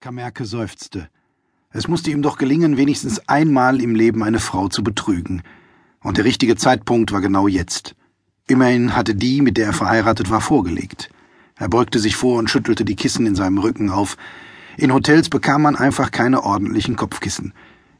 Kamerke 0.00 0.44
seufzte. 0.44 1.08
Es 1.70 1.88
musste 1.88 2.12
ihm 2.12 2.22
doch 2.22 2.38
gelingen, 2.38 2.76
wenigstens 2.76 3.28
einmal 3.28 3.82
im 3.82 3.96
Leben 3.96 4.22
eine 4.22 4.38
Frau 4.38 4.68
zu 4.68 4.84
betrügen. 4.84 5.42
Und 6.00 6.18
der 6.18 6.24
richtige 6.24 6.54
Zeitpunkt 6.54 7.10
war 7.10 7.20
genau 7.20 7.48
jetzt. 7.48 7.96
Immerhin 8.46 8.94
hatte 8.94 9.16
die, 9.16 9.40
mit 9.40 9.56
der 9.56 9.66
er 9.66 9.72
verheiratet 9.72 10.30
war, 10.30 10.40
vorgelegt. 10.40 11.10
Er 11.56 11.68
beugte 11.68 11.98
sich 11.98 12.14
vor 12.14 12.38
und 12.38 12.48
schüttelte 12.48 12.84
die 12.84 12.94
Kissen 12.94 13.26
in 13.26 13.34
seinem 13.34 13.58
Rücken 13.58 13.90
auf. 13.90 14.16
In 14.76 14.94
Hotels 14.94 15.28
bekam 15.30 15.62
man 15.62 15.74
einfach 15.74 16.12
keine 16.12 16.44
ordentlichen 16.44 16.94
Kopfkissen. 16.94 17.52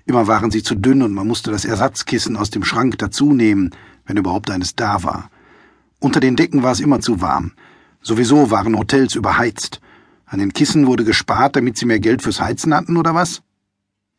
Immer 0.06 0.28
waren 0.28 0.52
sie 0.52 0.62
zu 0.62 0.76
dünn 0.76 1.02
und 1.02 1.12
man 1.14 1.26
musste 1.26 1.50
das 1.50 1.64
Ersatzkissen 1.64 2.36
aus 2.36 2.50
dem 2.50 2.62
Schrank 2.62 2.96
dazunehmen, 2.98 3.74
wenn 4.06 4.16
überhaupt 4.16 4.52
eines 4.52 4.76
da 4.76 5.02
war. 5.02 5.32
Unter 5.98 6.20
den 6.20 6.36
Decken 6.36 6.62
war 6.62 6.70
es 6.70 6.80
immer 6.80 7.00
zu 7.00 7.20
warm. 7.20 7.54
Sowieso 8.02 8.52
waren 8.52 8.78
Hotels 8.78 9.16
überheizt. 9.16 9.80
An 10.28 10.38
den 10.38 10.52
Kissen 10.52 10.86
wurde 10.86 11.04
gespart, 11.04 11.56
damit 11.56 11.78
sie 11.78 11.86
mehr 11.86 12.00
Geld 12.00 12.22
fürs 12.22 12.40
Heizen 12.40 12.74
hatten, 12.74 12.96
oder 12.96 13.14
was? 13.14 13.42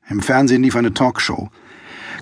Im 0.08 0.22
Fernsehen 0.22 0.64
lief 0.64 0.76
eine 0.76 0.94
Talkshow. 0.94 1.50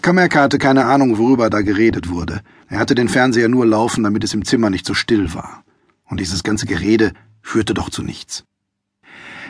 Kamerka 0.02 0.42
hatte 0.42 0.58
keine 0.58 0.86
Ahnung, 0.86 1.18
worüber 1.18 1.50
da 1.50 1.62
geredet 1.62 2.10
wurde. 2.10 2.42
Er 2.68 2.80
hatte 2.80 2.96
den 2.96 3.08
Fernseher 3.08 3.48
nur 3.48 3.66
laufen, 3.66 4.04
damit 4.04 4.26
es 4.26 4.34
im 4.34 4.44
Zimmer 4.44 4.70
nicht 4.70 4.86
so 4.86 4.94
still 4.94 5.34
war. 5.34 5.64
Und 6.06 6.20
dieses 6.20 6.44
ganze 6.44 6.66
Gerede 6.66 7.14
führte 7.42 7.74
doch 7.74 7.90
zu 7.90 8.04
nichts. 8.04 8.44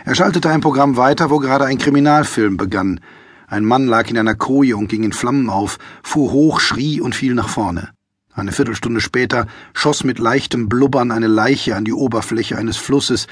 Er 0.05 0.13
schaltete 0.13 0.49
ein 0.49 0.61
Programm 0.61 0.97
weiter, 0.97 1.31
wo 1.31 1.39
gerade 1.39 1.65
ein 1.65 1.79
Kriminalfilm 1.79 2.57
begann. 2.57 2.99
Ein 3.47 3.65
Mann 3.65 3.87
lag 3.87 4.09
in 4.09 4.17
einer 4.17 4.35
Koje 4.35 4.77
und 4.77 4.87
ging 4.87 5.03
in 5.03 5.13
Flammen 5.13 5.49
auf, 5.49 5.79
fuhr 6.03 6.31
hoch, 6.31 6.59
schrie 6.59 7.01
und 7.01 7.15
fiel 7.15 7.33
nach 7.33 7.49
vorne. 7.49 7.89
Eine 8.33 8.51
Viertelstunde 8.51 9.01
später 9.01 9.47
schoss 9.73 10.03
mit 10.03 10.19
leichtem 10.19 10.69
Blubbern 10.69 11.11
eine 11.11 11.27
Leiche 11.27 11.75
an 11.75 11.85
die 11.85 11.93
Oberfläche 11.93 12.55
eines 12.55 12.77
Flusses, 12.77 13.27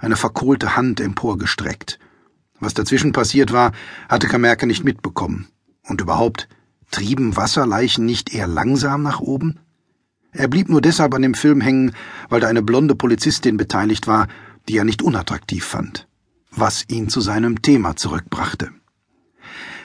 eine 0.00 0.16
verkohlte 0.16 0.76
Hand 0.76 1.00
emporgestreckt. 1.00 1.98
Was 2.58 2.74
dazwischen 2.74 3.12
passiert 3.12 3.52
war, 3.52 3.72
hatte 4.08 4.28
Kamerke 4.28 4.66
nicht 4.66 4.84
mitbekommen. 4.84 5.48
Und 5.82 6.00
überhaupt, 6.00 6.48
trieben 6.90 7.36
Wasserleichen 7.36 8.04
nicht 8.04 8.34
eher 8.34 8.46
langsam 8.46 9.02
nach 9.02 9.20
oben? 9.20 9.60
Er 10.32 10.48
blieb 10.48 10.68
nur 10.68 10.80
deshalb 10.80 11.14
an 11.14 11.22
dem 11.22 11.34
Film 11.34 11.60
hängen, 11.60 11.92
weil 12.28 12.40
da 12.40 12.48
eine 12.48 12.62
blonde 12.62 12.94
Polizistin 12.94 13.56
beteiligt 13.56 14.06
war, 14.06 14.28
die 14.68 14.76
er 14.76 14.84
nicht 14.84 15.02
unattraktiv 15.02 15.64
fand. 15.64 16.06
Was 16.50 16.84
ihn 16.88 17.08
zu 17.08 17.20
seinem 17.20 17.62
Thema 17.62 17.96
zurückbrachte. 17.96 18.70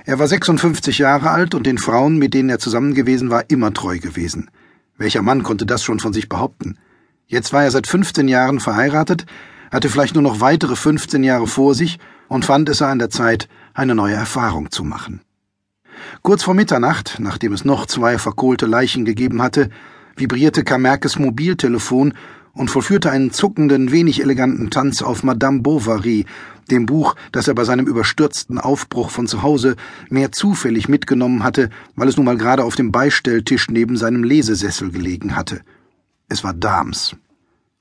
Er 0.05 0.19
war 0.19 0.27
56 0.27 0.99
Jahre 0.99 1.31
alt 1.31 1.55
und 1.55 1.65
den 1.65 1.79
Frauen, 1.79 2.17
mit 2.17 2.33
denen 2.35 2.49
er 2.49 2.59
zusammen 2.59 2.93
gewesen 2.93 3.31
war, 3.31 3.49
immer 3.49 3.73
treu 3.73 3.97
gewesen. 3.97 4.51
Welcher 4.97 5.23
Mann 5.23 5.41
konnte 5.41 5.65
das 5.65 5.83
schon 5.83 5.99
von 5.99 6.13
sich 6.13 6.29
behaupten? 6.29 6.77
Jetzt 7.25 7.53
war 7.53 7.63
er 7.63 7.71
seit 7.71 7.87
15 7.87 8.27
Jahren 8.27 8.59
verheiratet, 8.59 9.25
hatte 9.75 9.89
vielleicht 9.89 10.13
nur 10.15 10.23
noch 10.23 10.39
weitere 10.39 10.75
15 10.75 11.21
Jahre 11.21 11.47
vor 11.47 11.75
sich 11.75 11.99
und 12.29 12.45
fand 12.45 12.69
es 12.69 12.81
an 12.81 12.97
der 12.97 13.09
Zeit, 13.09 13.49
eine 13.73 13.93
neue 13.93 14.13
Erfahrung 14.15 14.71
zu 14.71 14.85
machen. 14.85 15.19
Kurz 16.21 16.43
vor 16.43 16.53
Mitternacht, 16.53 17.17
nachdem 17.19 17.51
es 17.51 17.65
noch 17.65 17.85
zwei 17.85 18.17
verkohlte 18.17 18.67
Leichen 18.67 19.03
gegeben 19.03 19.41
hatte, 19.41 19.69
vibrierte 20.15 20.63
Kamerkes 20.63 21.19
Mobiltelefon 21.19 22.13
und 22.53 22.71
vollführte 22.71 23.11
einen 23.11 23.31
zuckenden, 23.31 23.91
wenig 23.91 24.21
eleganten 24.21 24.69
Tanz 24.69 25.01
auf 25.01 25.23
Madame 25.23 25.59
Bovary, 25.59 26.25
dem 26.71 26.85
Buch, 26.85 27.15
das 27.33 27.49
er 27.49 27.53
bei 27.53 27.65
seinem 27.65 27.85
überstürzten 27.85 28.59
Aufbruch 28.59 29.09
von 29.09 29.27
zu 29.27 29.43
Hause 29.43 29.75
mehr 30.09 30.31
zufällig 30.31 30.87
mitgenommen 30.87 31.43
hatte, 31.43 31.69
weil 31.97 32.07
es 32.07 32.15
nun 32.15 32.25
mal 32.25 32.37
gerade 32.37 32.63
auf 32.63 32.77
dem 32.77 32.93
Beistelltisch 32.93 33.69
neben 33.69 33.97
seinem 33.97 34.23
Lesesessel 34.23 34.89
gelegen 34.89 35.35
hatte. 35.35 35.59
Es 36.29 36.45
war 36.45 36.53
Dams. 36.53 37.17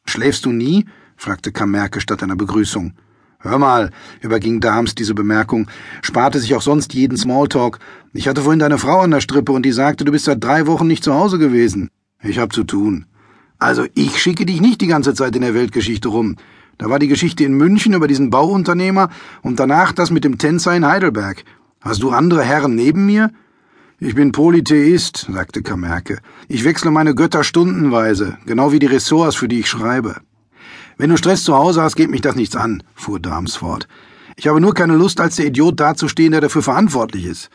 Schläfst 0.06 0.45
du 0.45 0.51
nie? 0.51 0.86
Fragte 1.17 1.53
Kamerke 1.53 2.01
statt 2.01 2.23
einer 2.23 2.37
Begrüßung. 2.37 2.95
Hör 3.39 3.59
mal, 3.59 3.91
überging 4.23 4.61
Dahms 4.61 4.95
diese 4.95 5.15
Bemerkung, 5.15 5.69
sparte 6.01 6.41
sich 6.41 6.55
auch 6.55 6.62
sonst 6.62 6.95
jeden 6.95 7.19
Smalltalk. 7.19 7.79
Ich 8.15 8.27
hatte 8.27 8.41
vorhin 8.41 8.59
deine 8.59 8.79
Frau 8.79 9.01
an 9.01 9.11
der 9.11 9.20
Strippe 9.20 9.53
und 9.53 9.67
die 9.67 9.73
sagte, 9.73 10.05
du 10.05 10.12
bist 10.12 10.25
seit 10.25 10.42
drei 10.42 10.67
Wochen 10.67 10.87
nicht 10.87 11.05
zu 11.05 11.12
Hause 11.12 11.39
gewesen. 11.39 11.91
Ich 12.23 12.39
hab 12.39 12.55
zu 12.55 12.64
tun. 12.64 13.05
Also 13.58 13.85
ich 13.95 14.19
schicke 14.19 14.47
dich 14.47 14.63
nicht 14.63 14.80
die 14.80 14.86
ganze 14.86 15.13
Zeit 15.13 15.36
in 15.36 15.42
der 15.42 15.55
Weltgeschichte 15.55 16.08
rum. 16.08 16.36
Da 16.79 16.89
war 16.89 16.98
die 16.98 17.08
Geschichte 17.08 17.45
in 17.45 17.53
München 17.55 17.92
über 17.92 18.08
diesen 18.08 18.30
Bauunternehmer 18.30 19.11
und 19.42 19.61
danach 19.61 19.92
das 19.92 20.11
mit 20.11 20.24
dem 20.24 20.39
Tänzer 20.39 20.74
in 20.74 20.86
Heidelberg. 20.86 21.45
Hast 21.80 22.03
du 22.03 22.11
andere 22.11 22.42
Herren 22.42 22.74
neben 22.74 23.05
mir? 23.05 23.30
Ich 24.01 24.14
bin 24.14 24.33
Polytheist, 24.33 25.29
sagte 25.30 25.63
Kamerke. 25.63 26.19
Ich 26.48 26.64
wechsle 26.64 26.91
meine 26.91 27.14
Götter 27.14 27.45
stundenweise, 27.45 28.39
genau 28.47 28.73
wie 28.73 28.79
die 28.79 28.86
Ressorts, 28.86 29.36
für 29.36 29.48
die 29.48 29.61
ich 29.61 29.69
schreibe. 29.69 30.17
Wenn 30.96 31.10
du 31.10 31.16
Stress 31.16 31.44
zu 31.44 31.55
Hause 31.55 31.82
hast, 31.82 31.96
geht 31.96 32.10
mich 32.10 32.20
das 32.20 32.36
nichts 32.36 32.56
an, 32.56 32.82
fuhr 32.94 33.20
Dahms 33.20 33.56
fort. 33.56 33.88
Ich 34.36 34.48
habe 34.48 34.60
nur 34.60 34.74
keine 34.74 34.96
Lust, 34.96 35.20
als 35.20 35.36
der 35.36 35.46
Idiot 35.46 35.78
dazustehen, 35.80 36.32
der 36.32 36.40
dafür 36.40 36.62
verantwortlich 36.62 37.24
ist. 37.24 37.50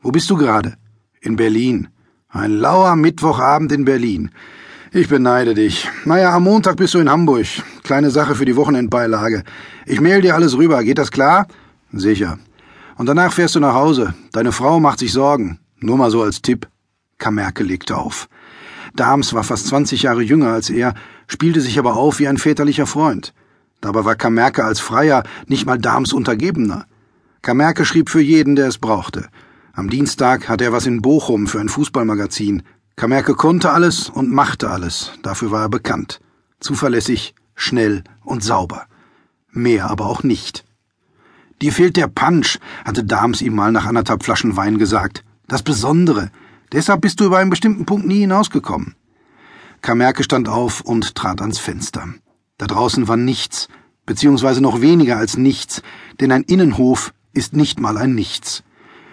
Wo 0.00 0.10
bist 0.10 0.28
du 0.30 0.36
gerade? 0.36 0.74
In 1.20 1.36
Berlin. 1.36 1.88
Ein 2.28 2.52
lauer 2.52 2.96
Mittwochabend 2.96 3.72
in 3.72 3.84
Berlin. 3.84 4.30
Ich 4.92 5.08
beneide 5.08 5.54
dich. 5.54 5.88
Naja, 6.04 6.34
am 6.34 6.44
Montag 6.44 6.76
bist 6.76 6.94
du 6.94 6.98
in 6.98 7.10
Hamburg. 7.10 7.46
Kleine 7.82 8.10
Sache 8.10 8.34
für 8.34 8.44
die 8.44 8.56
Wochenendbeilage. 8.56 9.42
Ich 9.86 10.00
mail 10.00 10.20
dir 10.20 10.34
alles 10.34 10.56
rüber. 10.56 10.82
Geht 10.82 10.98
das 10.98 11.10
klar? 11.10 11.46
Sicher. 11.92 12.38
Und 12.96 13.06
danach 13.06 13.32
fährst 13.32 13.54
du 13.54 13.60
nach 13.60 13.74
Hause. 13.74 14.14
Deine 14.32 14.52
Frau 14.52 14.80
macht 14.80 14.98
sich 14.98 15.12
Sorgen. 15.12 15.58
Nur 15.80 15.96
mal 15.96 16.10
so 16.10 16.22
als 16.22 16.42
Tipp. 16.42 16.68
Kamerke 17.18 17.62
legte 17.62 17.96
auf. 17.96 18.28
Dahms 18.94 19.32
war 19.34 19.44
fast 19.44 19.66
20 19.68 20.02
Jahre 20.02 20.22
jünger 20.22 20.52
als 20.52 20.70
er, 20.70 20.94
spielte 21.26 21.60
sich 21.60 21.78
aber 21.78 21.96
auf 21.96 22.18
wie 22.18 22.28
ein 22.28 22.38
väterlicher 22.38 22.86
Freund. 22.86 23.32
Dabei 23.80 24.04
war 24.04 24.14
Kamerke 24.14 24.64
als 24.64 24.80
Freier 24.80 25.24
nicht 25.46 25.66
mal 25.66 25.78
Dahms 25.78 26.12
Untergebener. 26.12 26.86
Kamerke 27.40 27.84
schrieb 27.84 28.10
für 28.10 28.20
jeden, 28.20 28.54
der 28.54 28.68
es 28.68 28.78
brauchte. 28.78 29.28
Am 29.72 29.90
Dienstag 29.90 30.48
hatte 30.48 30.64
er 30.64 30.72
was 30.72 30.86
in 30.86 31.02
Bochum 31.02 31.46
für 31.46 31.58
ein 31.58 31.68
Fußballmagazin. 31.68 32.62
Kamerke 32.94 33.34
konnte 33.34 33.72
alles 33.72 34.08
und 34.08 34.30
machte 34.30 34.70
alles, 34.70 35.12
dafür 35.22 35.50
war 35.50 35.62
er 35.62 35.68
bekannt. 35.68 36.20
Zuverlässig, 36.60 37.34
schnell 37.54 38.04
und 38.22 38.44
sauber. 38.44 38.86
Mehr 39.50 39.90
aber 39.90 40.06
auch 40.06 40.22
nicht. 40.22 40.64
Dir 41.60 41.72
fehlt 41.72 41.96
der 41.96 42.08
Punch, 42.08 42.58
hatte 42.84 43.04
Dahms 43.04 43.40
ihm 43.40 43.54
mal 43.54 43.72
nach 43.72 43.86
anderthalb 43.86 44.22
Flaschen 44.22 44.56
Wein 44.56 44.78
gesagt. 44.78 45.24
Das 45.48 45.62
Besondere, 45.62 46.30
Deshalb 46.72 47.02
bist 47.02 47.20
du 47.20 47.24
über 47.24 47.38
einen 47.38 47.50
bestimmten 47.50 47.84
Punkt 47.84 48.06
nie 48.06 48.20
hinausgekommen. 48.20 48.94
Kamerke 49.82 50.22
stand 50.22 50.48
auf 50.48 50.80
und 50.80 51.14
trat 51.14 51.40
ans 51.40 51.58
Fenster. 51.58 52.08
Da 52.56 52.66
draußen 52.66 53.08
war 53.08 53.16
nichts, 53.16 53.68
beziehungsweise 54.06 54.60
noch 54.62 54.80
weniger 54.80 55.18
als 55.18 55.36
nichts, 55.36 55.82
denn 56.20 56.32
ein 56.32 56.42
Innenhof 56.42 57.12
ist 57.34 57.54
nicht 57.54 57.80
mal 57.80 57.98
ein 57.98 58.14
Nichts. 58.14 58.62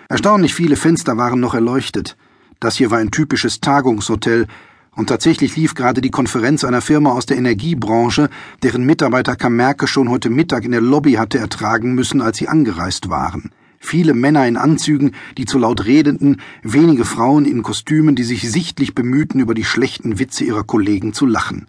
Erstaunlich 0.07 0.53
viele 0.53 0.75
Fenster 0.75 1.17
waren 1.17 1.39
noch 1.39 1.53
erleuchtet. 1.53 2.17
Das 2.59 2.77
hier 2.77 2.91
war 2.91 2.99
ein 2.99 3.11
typisches 3.11 3.61
Tagungshotel, 3.61 4.47
und 4.95 5.07
tatsächlich 5.07 5.55
lief 5.55 5.75
gerade 5.75 6.01
die 6.01 6.09
Konferenz 6.09 6.65
einer 6.65 6.81
Firma 6.81 7.11
aus 7.11 7.25
der 7.25 7.37
Energiebranche, 7.37 8.29
deren 8.63 8.83
Mitarbeiter 8.83 9.35
Kamerke 9.35 9.87
schon 9.87 10.09
heute 10.09 10.29
Mittag 10.29 10.65
in 10.65 10.71
der 10.71 10.81
Lobby 10.81 11.13
hatte 11.13 11.39
ertragen 11.39 11.93
müssen, 11.93 12.21
als 12.21 12.37
sie 12.37 12.49
angereist 12.49 13.09
waren 13.09 13.51
viele 13.79 14.13
Männer 14.13 14.47
in 14.47 14.57
Anzügen, 14.57 15.11
die 15.37 15.45
zu 15.45 15.57
laut 15.57 15.85
redeten, 15.85 16.37
wenige 16.63 17.05
Frauen 17.05 17.45
in 17.45 17.63
Kostümen, 17.63 18.15
die 18.15 18.23
sich 18.23 18.49
sichtlich 18.49 18.93
bemühten, 18.93 19.39
über 19.39 19.53
die 19.53 19.63
schlechten 19.63 20.19
Witze 20.19 20.43
ihrer 20.43 20.63
Kollegen 20.63 21.13
zu 21.13 21.25
lachen. 21.25 21.67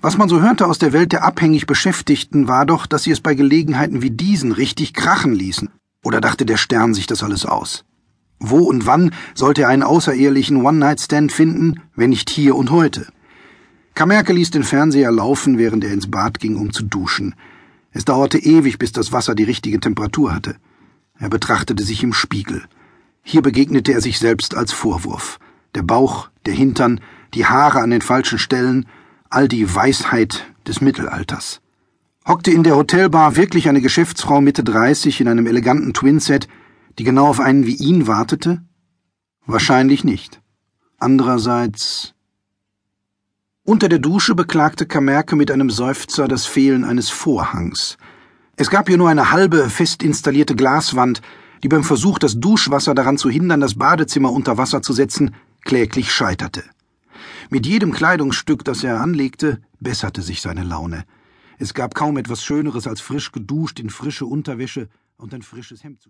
Was 0.00 0.18
man 0.18 0.28
so 0.28 0.40
hörte 0.40 0.66
aus 0.66 0.78
der 0.78 0.92
Welt 0.92 1.12
der 1.12 1.24
abhängig 1.24 1.66
Beschäftigten, 1.66 2.48
war 2.48 2.66
doch, 2.66 2.86
dass 2.86 3.04
sie 3.04 3.10
es 3.10 3.20
bei 3.20 3.34
Gelegenheiten 3.34 4.02
wie 4.02 4.10
diesen 4.10 4.52
richtig 4.52 4.92
krachen 4.92 5.32
ließen. 5.32 5.70
Oder 6.04 6.20
dachte 6.20 6.44
der 6.44 6.58
Stern 6.58 6.94
sich 6.94 7.06
das 7.06 7.22
alles 7.22 7.46
aus? 7.46 7.84
Wo 8.38 8.58
und 8.58 8.86
wann 8.86 9.12
sollte 9.34 9.62
er 9.62 9.68
einen 9.68 9.82
außerehelichen 9.82 10.58
One-Night-Stand 10.64 11.32
finden, 11.32 11.80
wenn 11.94 12.10
nicht 12.10 12.28
hier 12.28 12.54
und 12.54 12.70
heute? 12.70 13.06
Kamerke 13.94 14.34
ließ 14.34 14.50
den 14.50 14.62
Fernseher 14.62 15.10
laufen, 15.10 15.56
während 15.56 15.82
er 15.82 15.92
ins 15.92 16.10
Bad 16.10 16.38
ging, 16.38 16.56
um 16.56 16.70
zu 16.70 16.82
duschen. 16.82 17.34
Es 17.92 18.04
dauerte 18.04 18.38
ewig, 18.38 18.78
bis 18.78 18.92
das 18.92 19.10
Wasser 19.10 19.34
die 19.34 19.44
richtige 19.44 19.80
Temperatur 19.80 20.34
hatte. 20.34 20.56
Er 21.18 21.28
betrachtete 21.28 21.82
sich 21.82 22.02
im 22.02 22.12
Spiegel. 22.12 22.64
Hier 23.22 23.42
begegnete 23.42 23.92
er 23.92 24.00
sich 24.00 24.18
selbst 24.18 24.54
als 24.54 24.72
Vorwurf. 24.72 25.38
Der 25.74 25.82
Bauch, 25.82 26.28
der 26.44 26.54
Hintern, 26.54 27.00
die 27.34 27.46
Haare 27.46 27.80
an 27.80 27.90
den 27.90 28.02
falschen 28.02 28.38
Stellen, 28.38 28.86
all 29.30 29.48
die 29.48 29.74
Weisheit 29.74 30.46
des 30.66 30.80
Mittelalters. 30.80 31.60
Hockte 32.26 32.50
in 32.50 32.62
der 32.62 32.76
Hotelbar 32.76 33.36
wirklich 33.36 33.68
eine 33.68 33.80
Geschäftsfrau 33.80 34.40
Mitte 34.40 34.64
30 34.64 35.20
in 35.20 35.28
einem 35.28 35.46
eleganten 35.46 35.94
Twinset, 35.94 36.48
die 36.98 37.04
genau 37.04 37.28
auf 37.28 37.40
einen 37.40 37.66
wie 37.66 37.76
ihn 37.76 38.06
wartete? 38.06 38.62
Wahrscheinlich 39.46 40.02
nicht. 40.02 40.40
Andererseits. 40.98 42.14
Unter 43.64 43.88
der 43.88 43.98
Dusche 43.98 44.34
beklagte 44.34 44.86
Kamerke 44.86 45.36
mit 45.36 45.50
einem 45.50 45.70
Seufzer 45.70 46.26
das 46.28 46.46
Fehlen 46.46 46.84
eines 46.84 47.10
Vorhangs. 47.10 47.96
Es 48.58 48.70
gab 48.70 48.88
hier 48.88 48.96
nur 48.96 49.10
eine 49.10 49.32
halbe, 49.32 49.68
fest 49.68 50.02
installierte 50.02 50.56
Glaswand, 50.56 51.20
die 51.62 51.68
beim 51.68 51.84
Versuch, 51.84 52.18
das 52.18 52.40
Duschwasser 52.40 52.94
daran 52.94 53.18
zu 53.18 53.28
hindern, 53.28 53.60
das 53.60 53.74
Badezimmer 53.74 54.32
unter 54.32 54.56
Wasser 54.56 54.80
zu 54.80 54.94
setzen, 54.94 55.34
kläglich 55.60 56.10
scheiterte. 56.10 56.64
Mit 57.50 57.66
jedem 57.66 57.92
Kleidungsstück, 57.92 58.64
das 58.64 58.82
er 58.82 58.98
anlegte, 59.02 59.60
besserte 59.78 60.22
sich 60.22 60.40
seine 60.40 60.62
Laune. 60.64 61.04
Es 61.58 61.74
gab 61.74 61.94
kaum 61.94 62.16
etwas 62.16 62.42
Schöneres 62.42 62.86
als 62.86 63.02
frisch 63.02 63.30
geduscht 63.30 63.78
in 63.78 63.90
frische 63.90 64.24
Unterwäsche 64.24 64.88
und 65.18 65.34
ein 65.34 65.42
frisches 65.42 65.84
Hemd 65.84 66.02